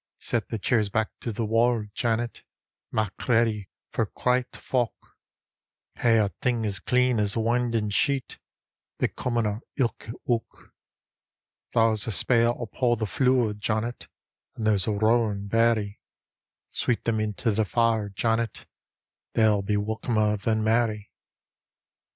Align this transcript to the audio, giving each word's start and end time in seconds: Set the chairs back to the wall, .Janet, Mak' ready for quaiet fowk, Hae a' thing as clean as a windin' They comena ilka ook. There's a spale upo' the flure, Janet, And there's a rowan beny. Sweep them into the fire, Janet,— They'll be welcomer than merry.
Set 0.17 0.47
the 0.49 0.57
chairs 0.57 0.89
back 0.89 1.09
to 1.19 1.31
the 1.31 1.45
wall, 1.45 1.85
.Janet, 1.93 2.41
Mak' 2.91 3.27
ready 3.27 3.69
for 3.91 4.07
quaiet 4.07 4.53
fowk, 4.55 4.95
Hae 5.97 6.17
a' 6.17 6.29
thing 6.41 6.65
as 6.65 6.79
clean 6.79 7.19
as 7.19 7.35
a 7.35 7.39
windin' 7.39 7.91
They 8.97 9.07
comena 9.09 9.59
ilka 9.77 10.13
ook. 10.27 10.71
There's 11.75 12.07
a 12.07 12.11
spale 12.11 12.59
upo' 12.59 12.95
the 12.95 13.05
flure, 13.05 13.53
Janet, 13.53 14.07
And 14.55 14.65
there's 14.65 14.87
a 14.87 14.91
rowan 14.91 15.45
beny. 15.47 15.99
Sweep 16.71 17.03
them 17.03 17.19
into 17.19 17.51
the 17.51 17.63
fire, 17.63 18.09
Janet,— 18.09 18.65
They'll 19.33 19.61
be 19.61 19.77
welcomer 19.77 20.35
than 20.35 20.63
merry. 20.63 21.11